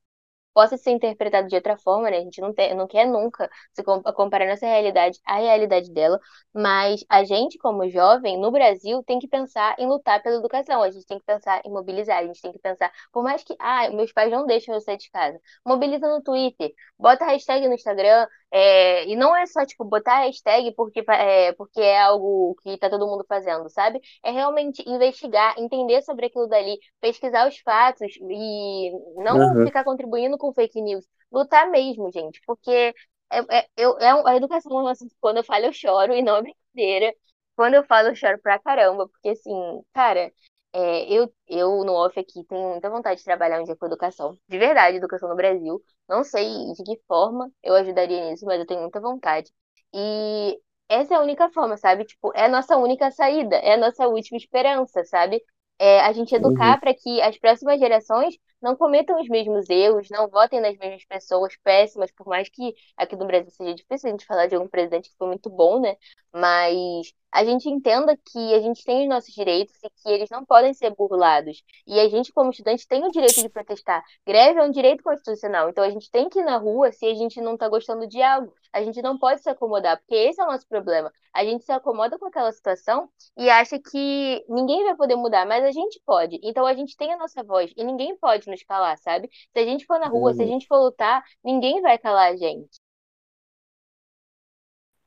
[0.54, 2.18] possa ser interpretado de outra forma, né?
[2.18, 6.20] A gente não, tem, não quer nunca se com- comparar nossa realidade à realidade dela,
[6.52, 10.90] mas a gente, como jovem, no Brasil, tem que pensar em lutar pela educação, a
[10.90, 13.90] gente tem que pensar em mobilizar, a gente tem que pensar, por mais que, ah,
[13.90, 18.26] meus pais não deixam eu sair de casa, mobiliza no Twitter, bota hashtag no Instagram,
[18.54, 22.88] é, e não é só, tipo, botar hashtag porque, é, porque é algo que tá
[22.88, 24.00] todo mundo fazendo, sabe?
[24.22, 30.38] É realmente investigar, entender sobre aquilo dali, pesquisar os fatos e não Uhum, ficar contribuindo
[30.38, 31.04] com fake news.
[31.32, 32.94] Lutar mesmo, gente, porque
[33.30, 36.36] é, é, eu, é um- a educação, assim, quando eu falo, eu choro e não
[36.36, 37.12] é brincadeira.
[37.56, 39.52] Quando eu falo, eu choro pra caramba, porque assim,
[39.92, 40.32] cara,
[40.74, 44.38] é, eu, eu no off aqui tenho muita vontade de trabalhar um dia com educação,
[44.48, 45.82] de verdade, educação no Brasil.
[46.08, 49.50] Não sei de que forma eu ajudaria nisso, mas eu tenho muita vontade.
[49.94, 50.58] E
[50.88, 52.04] essa é a única forma, sabe?
[52.04, 55.42] Tipo, é a nossa única saída, é a nossa última esperança, sabe?
[55.78, 58.34] É a gente uhum, educar para que as próximas gerações
[58.64, 63.14] não cometam os mesmos erros, não votem nas mesmas pessoas péssimas, por mais que aqui
[63.14, 65.96] no Brasil seja difícil a gente falar de algum presidente que foi muito bom, né?
[66.32, 70.44] Mas a gente entenda que a gente tem os nossos direitos e que eles não
[70.44, 71.62] podem ser burlados.
[71.86, 74.04] E a gente, como estudante, tem o direito de protestar.
[74.26, 77.14] Greve é um direito constitucional, então a gente tem que ir na rua se a
[77.14, 78.54] gente não está gostando de algo.
[78.72, 81.12] A gente não pode se acomodar, porque esse é o nosso problema.
[81.32, 85.64] A gente se acomoda com aquela situação e acha que ninguém vai poder mudar, mas
[85.64, 86.38] a gente pode.
[86.42, 89.28] Então a gente tem a nossa voz e ninguém pode nos calar, sabe?
[89.52, 90.52] Se a gente for na rua, se a uhum.
[90.52, 92.80] gente for lutar, ninguém vai calar a gente.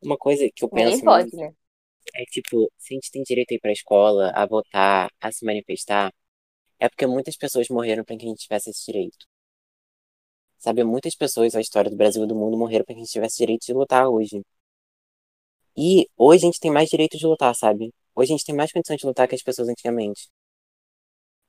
[0.03, 1.53] Uma coisa que eu Ninguém penso pode, muito né?
[2.15, 5.45] é, tipo, se a gente tem direito a ir pra escola, a votar, a se
[5.45, 6.13] manifestar,
[6.79, 9.27] é porque muitas pessoas morreram para que a gente tivesse esse direito.
[10.60, 13.12] Sabe, muitas pessoas na história do Brasil e do mundo morreram para que a gente
[13.12, 14.43] tivesse direito de lutar hoje.
[15.77, 17.93] E hoje a gente tem mais direito de lutar, sabe?
[18.15, 20.27] Hoje a gente tem mais condições de lutar que as pessoas antigamente.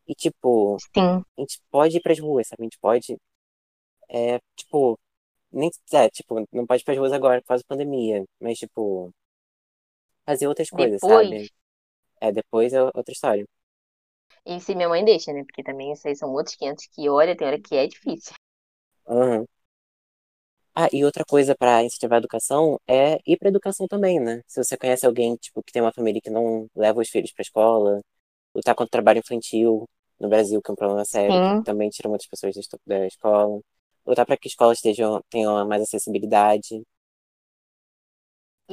[0.08, 1.24] E, tipo, Sim.
[1.38, 2.62] a gente pode ir pras ruas, sabe?
[2.62, 3.16] A gente pode,
[4.10, 4.98] é, tipo,
[5.52, 9.12] nem, é, tipo, não pode ir pras ruas agora por causa da pandemia, mas, tipo,
[10.24, 11.48] fazer outras coisas, Depois, sabe?
[12.20, 13.46] É, depois é outra história.
[14.44, 15.44] e se minha mãe deixa, né?
[15.44, 18.34] Porque também isso aí são outros 500 que, olha, tem hora que é difícil.
[19.06, 19.46] Aham.
[20.74, 24.40] Ah, e outra coisa para incentivar a educação é ir pra educação também, né?
[24.46, 27.42] Se você conhece alguém, tipo, que tem uma família que não leva os filhos pra
[27.42, 28.00] escola,
[28.54, 29.86] lutar contra o trabalho infantil
[30.20, 31.62] no Brasil, que é um problema sério, que Sim.
[31.62, 32.54] também tira muitas pessoas
[32.86, 33.60] da escola.
[34.06, 36.82] Lutar para que escolas estejam, tenham mais acessibilidade,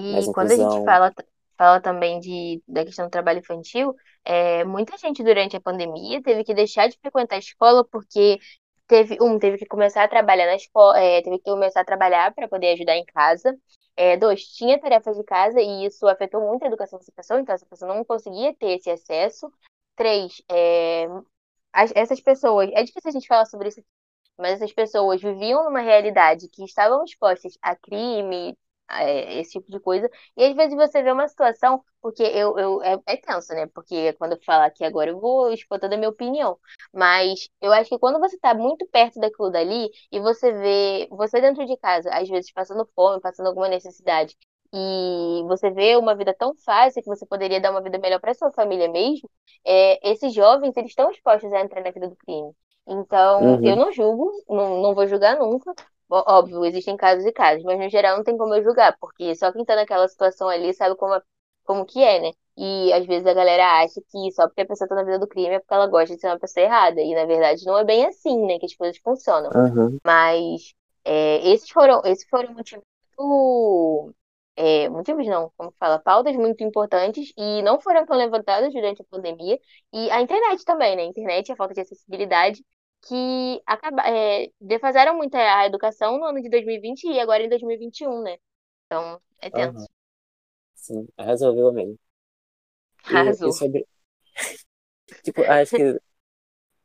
[0.09, 1.13] mais E quando a gente fala,
[1.57, 6.43] fala também de, da questão do trabalho infantil, é, muita gente durante a pandemia teve
[6.43, 8.39] que deixar de frequentar a escola porque
[8.87, 12.33] teve, um, teve que começar a trabalhar na escola, é, teve que começar a trabalhar
[12.33, 13.55] para poder ajudar em casa.
[13.97, 17.55] É, dois, tinha tarefas de casa e isso afetou muito a educação dessa pessoa, então
[17.55, 19.49] essa pessoa não conseguia ter esse acesso.
[19.95, 21.07] Três, é,
[21.75, 23.81] as- essas pessoas, é difícil a gente falar sobre isso
[24.37, 28.57] mas essas pessoas viviam numa realidade que estavam expostas a crime,
[28.87, 30.09] a, é, esse tipo de coisa.
[30.37, 33.67] E às vezes você vê uma situação, porque eu, eu é, é tenso, né?
[33.67, 36.59] Porque quando eu falar aqui agora, eu vou expor toda a minha opinião.
[36.93, 41.39] Mas eu acho que quando você está muito perto daquilo dali e você vê você
[41.41, 44.35] dentro de casa, às vezes passando fome, passando alguma necessidade.
[44.75, 48.33] E você vê uma vida tão fácil que você poderia dar uma vida melhor para
[48.33, 49.29] sua família mesmo.
[49.65, 52.51] É, esses jovens, eles estão expostos a entrar na vida do crime.
[52.87, 55.73] Então, eu Uhum, não julgo, não, não vou julgar nunca.
[56.09, 59.51] Óbvio, existem casos e casos, mas no geral não tem como eu julgar, porque só
[59.51, 61.19] quem tá naquela situação ali sabe como,
[61.63, 62.31] como que é, né?
[62.57, 65.27] E às vezes a galera acha que só porque a pessoa tá na vida do
[65.27, 67.01] crime é porque ela gosta de ser uma pessoa errada.
[67.01, 69.53] E na verdade não é bem assim, né, que as coisas funcionam.
[69.55, 72.83] uhum, Mas é, esses foram, esses foram motivos
[73.17, 74.13] muito,
[74.55, 79.05] é, motivos não, como fala, pautas muito importantes e não foram tão levantadas durante a
[79.05, 79.59] pandemia.
[79.93, 81.03] E a internet também, né?
[81.03, 82.63] A internet, a falta de acessibilidade,
[83.07, 88.21] que acaba, é, defasaram muito a educação no ano de 2020 e agora em 2021,
[88.21, 88.37] né?
[88.85, 89.51] Então, é uhum.
[89.73, 89.87] tenso.
[90.75, 91.99] Sim, resolveu mesmo.
[93.09, 93.51] E, e Arrasou.
[93.51, 93.85] sobre,
[95.23, 95.99] tipo, acho que,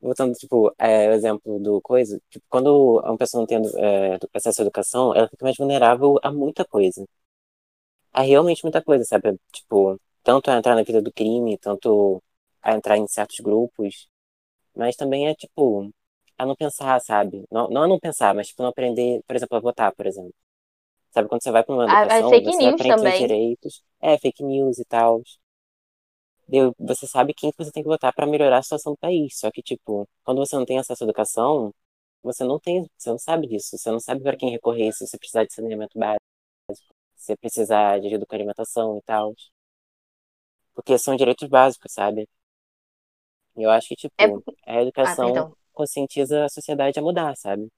[0.01, 4.61] voltando, tipo, é, o exemplo do coisa, tipo, quando uma pessoa não tem é, acesso
[4.61, 7.07] à educação, ela fica mais vulnerável a muita coisa.
[8.13, 9.39] A realmente muita coisa, sabe?
[9.53, 12.23] Tipo, tanto a entrar na vida do crime, tanto
[12.63, 14.09] a entrar em certos grupos,
[14.77, 15.91] mas também é, tipo,
[16.39, 17.45] a não pensar, sabe?
[17.51, 20.35] Não, não a não pensar, mas, tipo, não aprender, por exemplo, a votar, por exemplo.
[21.13, 23.19] Sabe, quando você vai para uma A, a educação, fake você news aprende também.
[23.19, 25.23] direitos, é, fake news e tal.
[26.79, 29.39] Você sabe quem que você tem que votar para melhorar a situação do país.
[29.39, 31.73] Só que, tipo, quando você não tem acesso à educação,
[32.23, 33.77] você não tem, você não sabe disso.
[33.79, 36.25] Você não sabe para quem recorrer se você precisar de saneamento básico,
[37.25, 39.35] você precisar de ajuda com alimentação e tal.
[40.75, 42.29] Porque são direitos básicos, sabe?
[43.57, 44.57] Eu acho que, É tipo, porque...
[44.67, 45.57] a Ah, educação perdão.
[45.73, 47.69] conscientiza a sociedade a mudar, sabe?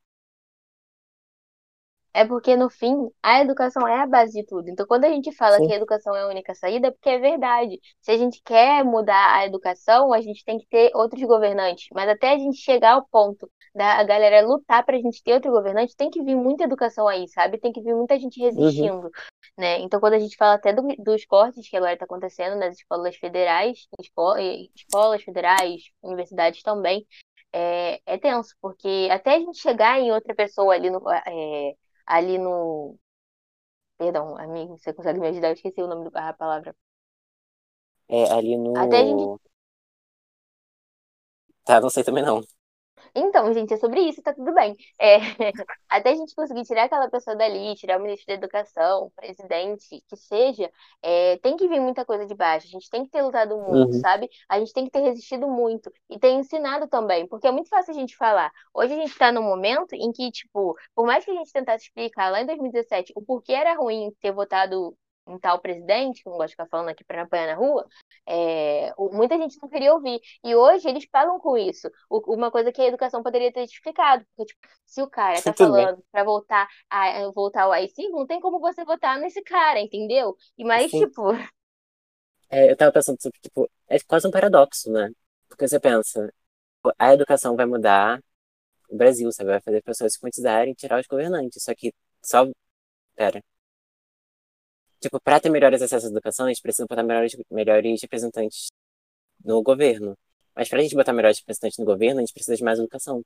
[2.15, 4.69] É porque, no fim, a educação é a base de tudo.
[4.69, 5.73] Então, quando a gente fala que Sim.
[5.73, 7.81] a educação é a única saída, é porque é verdade.
[8.03, 11.87] Se a gente quer mudar a educação, a gente tem que ter outros governantes.
[11.93, 15.51] Mas até a gente chegar ao ponto da galera lutar para a gente ter outro
[15.51, 17.59] governante, tem que vir muita educação aí, sabe?
[17.59, 18.47] Tem que vir muita gente Uhum.
[18.51, 19.11] resistindo,
[19.57, 19.79] né?
[19.81, 23.17] Então, quando a gente fala até do- dos cortes que agora está acontecendo nas escolas
[23.17, 24.37] federais, esco-
[24.77, 27.07] escolas federais, universidades também,
[27.55, 31.73] é, é tenso, porque até a gente chegar em outra pessoa ali no, é,
[32.07, 32.99] ali no.
[33.97, 35.49] Perdão, amigo, você consegue me ajudar?
[35.49, 36.75] Eu esqueci o nome da palavra.
[38.09, 39.41] É ali Até a gente no.
[41.65, 42.41] Tá, não sei também não.
[43.15, 44.75] Então, gente, é sobre isso, tá tudo bem.
[44.99, 45.17] É,
[45.89, 50.03] até a gente conseguir tirar aquela pessoa dali, tirar o ministro da Educação, o presidente,
[50.09, 50.71] que seja,
[51.03, 52.67] é, tem que vir muita coisa de baixo.
[52.67, 54.01] A gente tem que ter lutado muito, Uhum.
[54.01, 54.31] sabe?
[54.49, 57.91] A gente tem que ter resistido muito e ter ensinado também, porque é muito fácil
[57.93, 58.51] a gente falar.
[58.75, 61.85] Hoje a gente tá num momento em que, tipo, por mais que a gente tentasse
[61.85, 64.97] explicar lá em 2017 o porquê era ruim ter votado
[65.27, 67.87] em tal presidente, que eu não gosto de ficar falando aqui para apanhar na rua,
[68.27, 70.21] é, muita gente não queria ouvir.
[70.45, 71.89] E hoje eles falam com isso.
[72.11, 74.25] O- uma coisa que a educação poderia ter explicado.
[74.37, 75.89] Porque, tipo, se o cara tá Tudo bem.
[75.89, 80.37] falando pra voltar, a, voltar ao AI-5, não tem como você votar nesse cara, entendeu?
[80.59, 80.95] E mais, Sim.
[80.95, 81.23] tipo,
[82.51, 85.11] É, eu tava pensando, tipo, é quase um paradoxo, né?
[85.49, 86.33] Porque você pensa,
[86.99, 88.23] a educação vai mudar
[88.91, 89.51] o Brasil, sabe?
[89.51, 91.63] Vai fazer as pessoas se conscientizarem e tirar os governantes.
[91.65, 92.47] Só que só.
[93.17, 93.43] Pera.
[95.03, 98.71] Tipo, pra ter melhores acessos à educação, a gente precisa botar melhores, melhores representantes
[99.45, 100.17] no governo.
[100.57, 103.23] Mas pra gente botar melhores representantes no governo, a gente precisa de mais educação.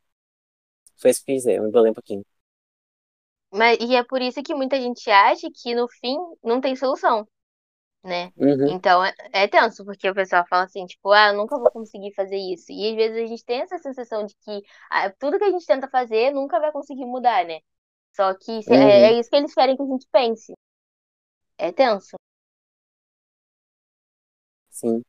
[1.01, 2.25] Foi isso que eu quis dizer, eu me embolei um pouquinho.
[3.53, 7.27] mas, e é por isso que muita gente acha que no fim não tem solução,
[8.05, 8.33] né?
[8.37, 11.71] Uhum, Então é, é tenso, porque o pessoal fala assim, tipo, ah, eu nunca vou
[11.73, 12.73] conseguir fazer isso.
[12.73, 15.67] E às vezes a gente tem essa sensação de que ah, tudo que a gente
[15.67, 17.61] tenta fazer nunca vai conseguir mudar, né?
[18.17, 20.55] Só que é, uhum, é isso que eles querem que a gente pense.
[21.59, 22.16] É tenso.
[24.71, 25.03] sim.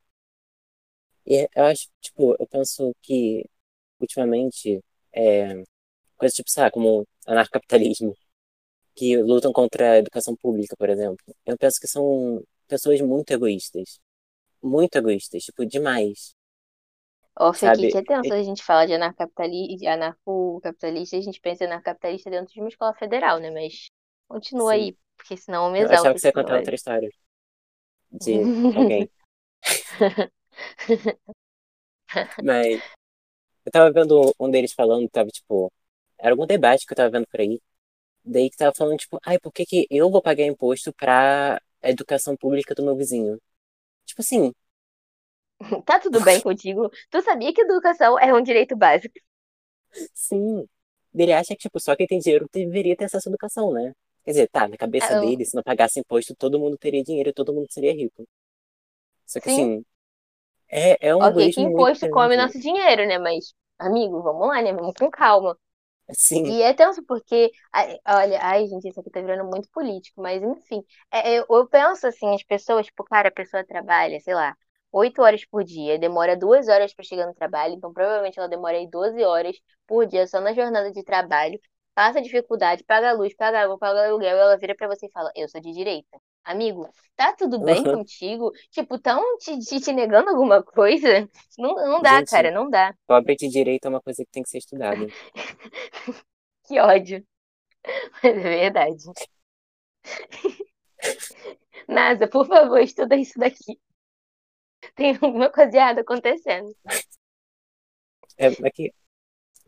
[1.26, 3.44] E eu acho, tipo, eu penso que,
[4.00, 4.82] ultimamente,
[5.12, 5.54] é,
[6.18, 8.16] coisas tipo, sabe, como anarcocapitalismo,
[8.96, 11.18] que lutam contra a educação pública, por exemplo.
[11.46, 14.00] Eu penso que são pessoas muito egoístas.
[14.62, 16.34] Muito egoístas, tipo, demais.
[17.64, 17.88] Aqui sabe?
[17.88, 18.32] que é tenso.
[18.32, 18.94] A gente fala de
[19.86, 23.50] anarcocapitalista, a gente pensa em anarcapitalista dentro de uma escola federal, né?
[23.50, 23.90] Mas
[24.28, 24.78] continua Sim.
[24.78, 27.10] aí, porque senão eu me Eu achava exalto que você ia contar outra história
[28.12, 28.42] de
[28.76, 29.10] alguém.
[32.42, 32.80] Mas
[33.66, 35.72] eu tava vendo um deles falando, tava tipo.
[36.18, 37.60] Era algum debate que eu tava vendo por aí.
[38.24, 42.36] Daí que tava falando, tipo, ai, por que que eu vou pagar imposto pra educação
[42.36, 43.40] pública do meu vizinho?
[44.06, 44.52] Tipo assim,
[45.84, 46.90] Tá tudo bem contigo?
[47.10, 49.14] Tu sabia que educação é um direito básico?
[50.14, 50.66] sim.
[51.14, 53.92] Ele acha que, tipo, só quem tem dinheiro deveria ter acesso à educação, né?
[54.28, 57.02] Quer dizer, tá, na cabeça Ah, eu- dele, se não pagasse imposto, todo mundo teria
[57.02, 58.26] dinheiro e todo mundo seria rico.
[59.26, 59.84] Só que Sim, assim,
[60.68, 63.18] é, é um ok, que imposto come nosso dinheiro, né?
[63.18, 64.72] Mas, amigo, vamos lá, né?
[64.72, 65.56] Vamos com calma.
[66.08, 67.50] Assim, E é tenso porque,
[68.06, 72.06] olha, ai, gente, isso aqui tá virando muito político, mas enfim, é, eu, eu penso
[72.06, 74.56] assim, as pessoas, tipo, cara, a pessoa trabalha, sei lá,
[74.92, 78.76] oito horas por dia, demora duas horas pra chegar no trabalho, então provavelmente ela demora
[78.78, 81.58] aí 12 horas por dia só na jornada de trabalho,
[81.98, 85.10] passa dificuldade, paga a luz, paga água, paga aluguel, e ela vira pra você e
[85.10, 86.16] fala, eu sou de direita.
[86.44, 87.92] Amigo, tá tudo bem aham.
[87.92, 88.52] contigo?
[88.70, 91.28] Tipo, tão te, te, te negando alguma coisa?
[91.58, 92.94] Não, não dá, cara, Gente, não dá.
[93.08, 95.08] pobre de direito é uma coisa que tem que ser estudada.
[96.68, 97.26] Que ódio.
[98.22, 99.04] Mas é verdade.
[101.88, 103.80] NASA, por favor, estuda isso daqui.
[104.94, 106.74] Tem alguma coisa errada acontecendo.
[108.36, 108.70] É, é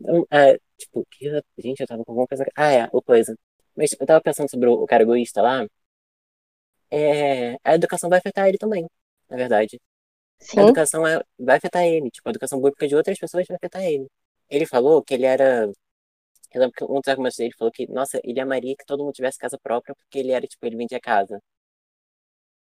[0.01, 2.45] que, não, é, tipo, que, gente, eu tava com alguma coisa.
[2.55, 3.35] Ah, é, o coisa.
[3.75, 5.65] Mas eu tava pensando sobre o, cara egoísta lá.
[6.89, 8.85] É, a educação vai afetar ele também,
[9.29, 9.79] na verdade.
[10.57, 12.11] A Sim, educação é, vai afetar ele.
[12.11, 14.07] Tipo, a educação pública de outras pessoas vai afetar ele.
[14.49, 15.71] Ele falou que ele era.
[16.53, 19.13] Eu lembro que um dos argumentos dele falou que, nossa, ele amaria que todo mundo
[19.13, 21.41] tivesse casa própria porque ele era, tipo, ele vendia casa.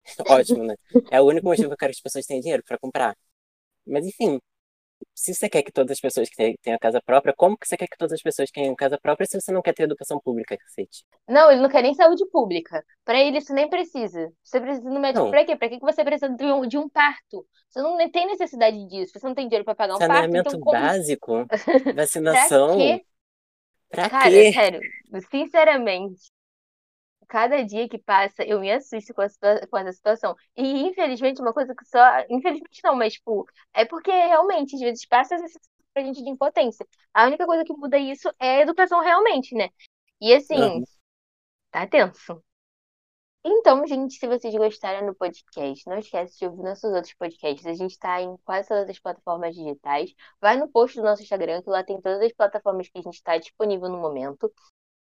[0.28, 0.76] Ótimo, né?
[1.12, 3.16] É o único motivo que eu quero que as pessoas tenham dinheiro pra comprar.
[3.88, 4.40] Mas enfim,
[5.16, 7.88] se você quer que todas as pessoas que tenham casa própria, como que você quer
[7.88, 11.04] que todas as pessoas tenham casa própria se você não quer ter educação pública, cacete?
[11.28, 12.84] Não, ele não quer nem saúde pública.
[13.06, 14.32] Pra ele isso nem precisa.
[14.44, 15.56] Você precisa do médico Não, pra quê?
[15.56, 17.46] Pra que você precisa de um, de um parto?
[17.70, 19.14] Você não tem necessidade disso.
[19.20, 21.50] Você não tem dinheiro pra pagar um parto, então saneamento como básico,
[22.30, 23.06] pra vacinação, quê?
[23.92, 24.52] pra Cara, quê?
[24.52, 24.84] sério,
[25.32, 26.32] sinceramente,
[27.30, 30.36] cada dia que passa, eu me assusto com, a situa- com essa situação.
[30.58, 32.00] E, infelizmente, uma coisa que só.
[32.30, 36.30] Infelizmente, não, mas, tipo, é porque realmente, às vezes, passa essa sensação pra gente de
[36.30, 36.86] impotência.
[37.14, 39.70] A única coisa que muda isso é a educação realmente, né?
[40.22, 40.84] E, assim,
[41.72, 42.44] tá tenso.
[43.44, 47.66] Então, gente, se vocês gostaram do podcast, não esquece de ouvir nossos outros podcasts.
[47.66, 50.14] A gente tá em quase todas as plataformas digitais.
[50.42, 53.16] Vai no post do nosso Instagram, que lá tem todas as plataformas que a gente
[53.16, 54.52] está disponível no momento.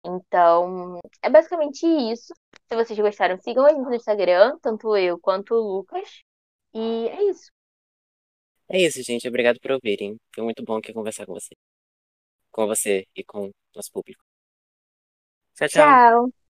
[0.04, 2.32] Então, é basicamente isso.
[2.68, 6.22] Se vocês gostaram, sigam a gente no Instagram, tanto eu quanto o Lucas.
[6.74, 7.50] E é isso.
[8.68, 9.28] É isso, gente.
[9.28, 10.18] Obrigado por ouvirem.
[10.34, 11.54] Foi muito bom aqui conversar com você.
[12.50, 14.22] Com você e com o nosso público.
[15.56, 16.08] Tchau, tchau.
[16.28, 16.38] Tchau!